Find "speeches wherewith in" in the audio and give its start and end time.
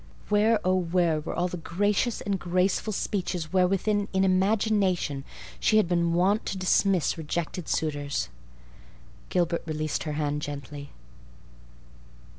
2.91-4.07